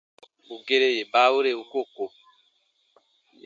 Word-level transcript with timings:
Bù 0.45 0.55
gere 0.67 0.87
yè 0.97 1.03
baawere 1.11 1.51
u 1.61 1.63
koo 1.71 1.87
ko. 1.95 2.05